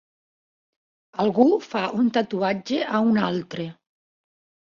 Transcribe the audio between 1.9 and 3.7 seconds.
un tatuatge a un altre